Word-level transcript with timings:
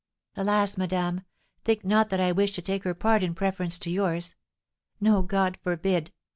"Alas! 0.35 0.79
madame, 0.79 1.21
think 1.63 1.85
not 1.85 2.09
that 2.09 2.19
I 2.19 2.31
wish 2.31 2.53
to 2.53 2.61
take 2.63 2.85
her 2.85 2.95
part 2.95 3.21
in 3.21 3.35
preference 3.35 3.77
to 3.77 3.91
yours. 3.91 4.33
No, 4.99 5.21
God 5.21 5.59
forbid! 5.61 6.11